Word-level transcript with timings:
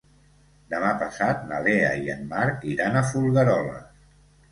Demà 0.69 0.93
passat 1.01 1.43
na 1.51 1.59
Lea 1.67 1.91
i 2.07 2.09
en 2.13 2.23
Marc 2.31 2.65
iran 2.73 2.97
a 2.97 3.05
Folgueroles. 3.11 4.09